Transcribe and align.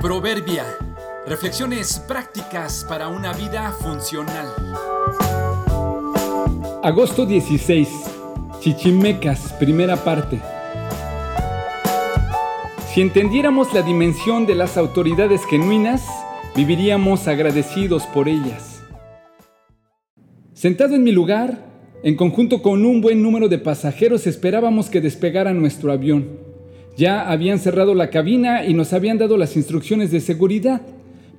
Proverbia. 0.00 0.64
Reflexiones 1.26 1.98
prácticas 2.06 2.86
para 2.88 3.08
una 3.08 3.32
vida 3.32 3.72
funcional. 3.72 4.46
Agosto 6.84 7.26
16. 7.26 7.88
Chichimecas, 8.60 9.52
primera 9.58 9.96
parte. 9.96 10.38
Si 12.94 13.00
entendiéramos 13.00 13.74
la 13.74 13.82
dimensión 13.82 14.46
de 14.46 14.54
las 14.54 14.76
autoridades 14.76 15.44
genuinas, 15.44 16.06
viviríamos 16.54 17.26
agradecidos 17.26 18.04
por 18.06 18.28
ellas. 18.28 18.80
Sentado 20.54 20.94
en 20.94 21.02
mi 21.02 21.10
lugar, 21.10 21.58
en 22.04 22.14
conjunto 22.14 22.62
con 22.62 22.86
un 22.86 23.00
buen 23.00 23.20
número 23.20 23.48
de 23.48 23.58
pasajeros, 23.58 24.28
esperábamos 24.28 24.90
que 24.90 25.00
despegara 25.00 25.52
nuestro 25.54 25.90
avión. 25.90 26.47
Ya 26.98 27.30
habían 27.30 27.60
cerrado 27.60 27.94
la 27.94 28.10
cabina 28.10 28.66
y 28.66 28.74
nos 28.74 28.92
habían 28.92 29.18
dado 29.18 29.36
las 29.36 29.56
instrucciones 29.56 30.10
de 30.10 30.18
seguridad. 30.18 30.82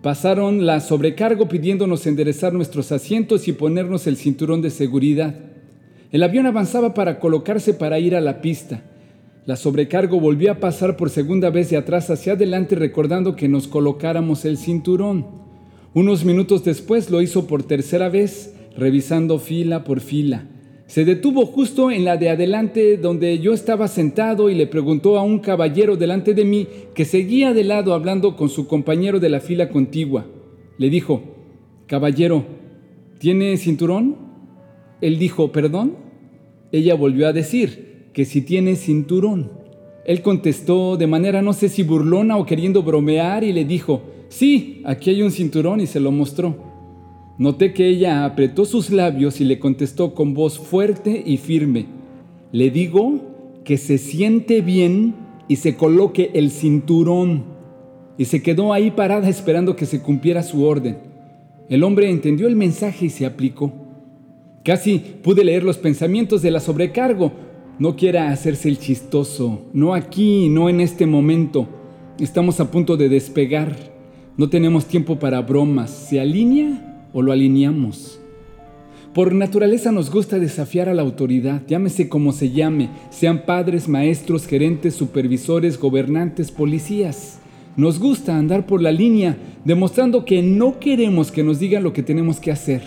Pasaron 0.02 0.66
la 0.66 0.80
sobrecargo 0.80 1.50
pidiéndonos 1.50 2.08
enderezar 2.08 2.54
nuestros 2.54 2.94
asientos 2.94 3.50
y 3.50 3.52
ponernos 3.52 4.08
el 4.08 4.16
cinturón 4.16 4.62
de 4.62 4.70
seguridad. 4.70 5.36
El 6.14 6.24
avión 6.24 6.46
avanzaba 6.46 6.94
para 6.94 7.20
colocarse 7.20 7.74
para 7.74 8.00
ir 8.00 8.16
a 8.16 8.22
la 8.22 8.40
pista. 8.40 8.84
La 9.46 9.58
sobrecargo 9.58 10.22
volvió 10.22 10.54
a 10.54 10.62
pasar 10.62 10.96
por 10.96 11.10
segunda 11.10 11.50
vez 11.50 11.70
de 11.70 11.76
atrás 11.76 12.10
hacia 12.10 12.34
adelante 12.34 12.76
recordando 12.76 13.36
que 13.36 13.50
nos 13.50 13.68
colocáramos 13.68 14.46
el 14.46 14.58
cinturón. 14.58 15.26
Unos 15.94 16.24
minutos 16.24 16.64
después 16.64 17.10
lo 17.10 17.22
hizo 17.22 17.48
por 17.48 17.64
tercera 17.64 18.08
vez, 18.08 18.54
revisando 18.78 19.40
fila 19.40 19.84
por 19.84 20.00
fila. 20.00 20.46
Se 20.90 21.06
detuvo 21.06 21.46
justo 21.46 21.92
en 21.92 22.04
la 22.04 22.18
de 22.18 22.32
adelante 22.32 22.98
donde 22.98 23.38
yo 23.38 23.54
estaba 23.54 23.88
sentado 23.88 24.50
y 24.50 24.56
le 24.56 24.66
preguntó 24.66 25.20
a 25.20 25.22
un 25.22 25.38
caballero 25.38 25.98
delante 25.98 26.34
de 26.34 26.46
mí 26.46 26.68
que 26.96 27.06
seguía 27.06 27.54
de 27.54 27.64
lado 27.64 27.94
hablando 27.94 28.36
con 28.36 28.50
su 28.50 28.66
compañero 28.66 29.20
de 29.20 29.30
la 29.30 29.40
fila 29.40 29.70
contigua. 29.70 30.26
Le 30.80 30.90
dijo, 30.90 31.22
Caballero, 31.86 32.44
¿tiene 33.20 33.56
cinturón? 33.58 34.16
Él 35.00 35.20
dijo, 35.20 35.52
¿perdón? 35.52 35.94
Ella 36.72 36.96
volvió 36.96 37.28
a 37.28 37.34
decir 37.34 38.08
que 38.12 38.26
si 38.26 38.42
tiene 38.42 38.76
cinturón. 38.76 39.52
Él 40.08 40.24
contestó 40.24 40.98
de 40.98 41.06
manera 41.06 41.44
no 41.44 41.54
sé 41.54 41.70
si 41.70 41.84
burlona 41.84 42.36
o 42.38 42.48
queriendo 42.48 42.82
bromear 42.82 43.44
y 43.44 43.54
le 43.54 43.64
dijo, 43.64 44.02
sí, 44.30 44.82
aquí 44.86 45.12
hay 45.12 45.22
un 45.22 45.30
cinturón 45.30 45.82
y 45.82 45.86
se 45.86 46.00
lo 46.00 46.12
mostró. 46.12 46.69
Noté 47.40 47.72
que 47.72 47.88
ella 47.88 48.26
apretó 48.26 48.66
sus 48.66 48.90
labios 48.90 49.40
y 49.40 49.46
le 49.46 49.60
contestó 49.60 50.14
con 50.14 50.34
voz 50.34 50.60
fuerte 50.60 51.24
y 51.26 51.38
firme. 51.38 51.86
Le 52.52 52.70
digo 52.70 53.62
que 53.64 53.78
se 53.78 53.98
siente 53.98 54.60
bien 54.60 55.16
y 55.48 55.56
se 55.56 55.78
coloque 55.78 56.32
el 56.34 56.52
cinturón. 56.52 57.46
Y 58.18 58.26
se 58.26 58.44
quedó 58.44 58.74
ahí 58.74 58.92
parada 58.92 59.30
esperando 59.30 59.78
que 59.78 59.86
se 59.86 60.02
cumpliera 60.02 60.44
su 60.44 60.66
orden. 60.66 60.98
El 61.70 61.86
hombre 61.86 62.10
entendió 62.10 62.46
el 62.46 62.58
mensaje 62.58 63.06
y 63.06 63.10
se 63.10 63.26
aplicó. 63.26 63.72
Casi 64.66 65.00
pude 65.00 65.46
leer 65.46 65.64
los 65.64 65.78
pensamientos 65.78 66.42
de 66.42 66.52
la 66.52 66.60
sobrecargo. 66.60 67.32
No 67.80 67.96
quiera 67.96 68.32
hacerse 68.32 68.68
el 68.68 68.80
chistoso, 68.80 69.62
no 69.72 69.94
aquí, 69.94 70.50
no 70.50 70.68
en 70.68 70.82
este 70.82 71.06
momento. 71.06 71.70
Estamos 72.20 72.60
a 72.60 72.70
punto 72.70 72.98
de 72.98 73.08
despegar. 73.08 73.78
No 74.36 74.50
tenemos 74.50 74.88
tiempo 74.88 75.18
para 75.18 75.40
bromas. 75.42 75.90
¿Se 75.90 76.20
alinea? 76.20 76.89
O 77.14 77.22
lo 77.22 77.32
alineamos. 77.32 78.20
Por 79.14 79.34
naturaleza 79.34 79.92
nos 79.92 80.12
gusta 80.12 80.38
desafiar 80.38 80.88
a 80.88 80.94
la 80.94 81.02
autoridad, 81.02 81.64
llámese 81.68 82.10
como 82.10 82.32
se 82.32 82.52
llame, 82.52 82.90
sean 83.10 83.44
padres, 83.46 83.88
maestros, 83.88 84.46
gerentes, 84.46 84.94
supervisores, 84.94 85.80
gobernantes, 85.80 86.52
policías. 86.52 87.40
Nos 87.76 88.00
gusta 88.00 88.38
andar 88.38 88.68
por 88.68 88.82
la 88.82 88.92
línea, 88.92 89.38
demostrando 89.66 90.26
que 90.26 90.44
no 90.44 90.80
queremos 90.80 91.32
que 91.32 91.44
nos 91.44 91.60
digan 91.60 91.84
lo 91.84 91.92
que 91.92 92.04
tenemos 92.04 92.40
que 92.40 92.52
hacer. 92.52 92.82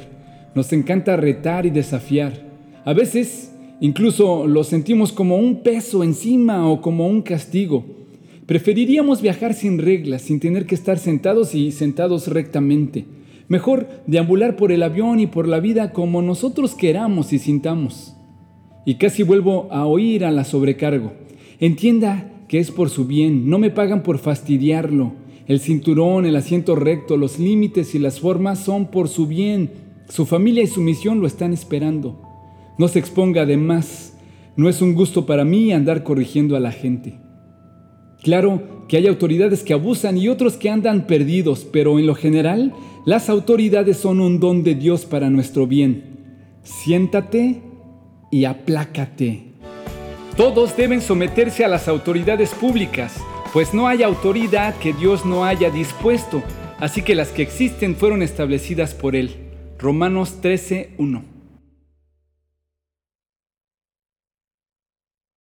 Nos 0.55 0.73
encanta 0.73 1.17
retar 1.17 1.67
y 1.67 1.71
desafiar. 1.71 2.47
A 2.85 2.93
veces 2.93 3.53
incluso 3.81 4.47
lo 4.47 4.63
sentimos 4.63 5.13
como 5.13 5.37
un 5.37 5.63
peso 5.63 6.05
encima 6.05 6.69
o 6.69 6.81
como 6.81 7.09
un 7.09 7.23
castigo. 7.23 7.85
Preferiríamos 8.47 9.23
viajar 9.23 9.55
sin 9.55 9.79
reglas, 9.79 10.23
sin 10.23 10.39
tener 10.39 10.67
que 10.67 10.75
estar 10.75 10.99
sentados 10.99 11.55
y 11.55 11.73
sentados 11.73 12.29
rectamente. 12.29 13.07
Mejor 13.53 13.87
deambular 14.07 14.57
por 14.57 14.73
el 14.73 14.83
avión 14.83 15.21
y 15.21 15.27
por 15.27 15.47
la 15.47 15.61
vida 15.61 15.93
como 15.93 16.23
nosotros 16.23 16.75
queramos 16.75 17.35
y 17.35 17.39
sintamos. 17.39 18.17
Y 18.87 18.95
casi 18.95 19.25
vuelvo 19.25 19.69
a 19.71 19.85
oír 19.85 20.25
a 20.25 20.31
la 20.31 20.45
sobrecargo. 20.45 21.13
Entienda 21.61 22.33
que 22.49 22.61
es 22.61 22.71
por 22.71 22.89
su 22.89 23.05
bien, 23.05 23.51
no 23.51 23.59
me 23.59 23.69
pagan 23.69 24.03
por 24.03 24.17
fastidiarlo. 24.17 25.13
El 25.47 25.61
cinturón, 25.61 26.25
el 26.25 26.37
asiento 26.37 26.77
recto, 26.77 27.19
los 27.19 27.39
límites 27.39 27.95
y 27.95 27.99
las 27.99 28.21
formas 28.21 28.59
son 28.59 28.87
por 28.87 29.11
su 29.11 29.27
bien. 29.27 29.71
Su 30.09 30.25
familia 30.25 30.63
y 30.63 30.67
su 30.67 30.81
misión 30.81 31.21
lo 31.21 31.27
están 31.27 31.53
esperando. 31.53 32.19
No 32.79 32.89
se 32.89 33.01
exponga 33.01 33.45
de 33.45 33.59
más. 33.59 34.17
No 34.57 34.71
es 34.71 34.81
un 34.81 34.95
gusto 34.95 35.27
para 35.27 35.45
mí 35.45 35.73
andar 35.73 36.05
corrigiendo 36.05 36.57
a 36.57 36.61
la 36.61 36.73
gente. 36.73 37.19
Claro 38.23 38.85
que 38.89 38.97
hay 38.97 39.09
autoridades 39.09 39.63
que 39.63 39.73
abusan 39.73 40.17
y 40.17 40.29
otros 40.29 40.57
que 40.57 40.71
andan 40.71 41.07
perdidos, 41.07 41.67
pero 41.71 41.99
en 41.99 42.07
lo 42.07 42.15
general 42.15 42.73
las 43.05 43.29
autoridades 43.29 43.97
son 43.97 44.21
un 44.21 44.39
don 44.39 44.63
de 44.63 44.77
Dios 44.77 45.05
para 45.07 45.29
nuestro 45.29 45.67
bien. 45.67 46.05
Siéntate 46.63 47.63
y 48.31 48.45
aplácate. 48.45 49.45
Todos 50.37 50.77
deben 50.77 51.01
someterse 51.01 51.65
a 51.65 51.69
las 51.69 51.89
autoridades 51.89 52.51
públicas, 52.51 53.17
pues 53.53 53.75
no 53.75 53.89
hay 53.89 54.03
autoridad 54.03 54.75
que 54.77 54.93
Dios 54.93 55.27
no 55.27 55.45
haya 55.45 55.71
dispuesto, 55.71 56.43
así 56.79 57.03
que 57.03 57.15
las 57.15 57.29
que 57.29 57.43
existen 57.43 57.97
fueron 57.97 58.23
establecidas 58.23 58.95
por 58.95 59.17
Él. 59.17 59.31
Romanos 59.79 60.39
13.1 60.41 61.32